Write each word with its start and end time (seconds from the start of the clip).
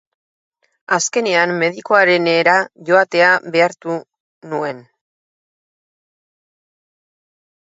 Azkenean, 0.95 1.51
medikuarenera 1.63 2.55
joatera 2.87 3.29
behartu 3.57 3.99
nuen. 4.55 4.81